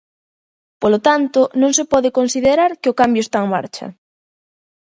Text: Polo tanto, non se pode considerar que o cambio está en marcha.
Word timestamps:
Polo 0.81 0.99
tanto, 1.07 1.39
non 1.61 1.71
se 1.77 1.83
pode 1.93 2.15
considerar 2.19 2.71
que 2.81 2.89
o 2.91 2.97
cambio 3.01 3.21
está 3.23 3.37
en 3.45 3.49
marcha. 3.55 3.87